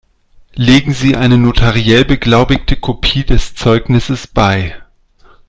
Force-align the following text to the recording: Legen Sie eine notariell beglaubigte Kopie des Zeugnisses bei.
Legen 0.55 0.95
Sie 0.95 1.15
eine 1.15 1.37
notariell 1.37 2.05
beglaubigte 2.05 2.75
Kopie 2.75 3.23
des 3.23 3.53
Zeugnisses 3.53 4.25
bei. 4.25 4.75